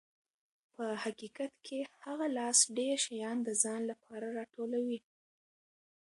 په 0.75 0.85
حقیقت 1.03 1.53
کې 1.65 1.79
هغه 2.03 2.25
لاس 2.37 2.59
ډېر 2.77 2.95
شیان 3.05 3.37
د 3.47 3.49
ځان 3.63 3.81
لپاره 3.91 4.27
راټولوي. 4.37 4.99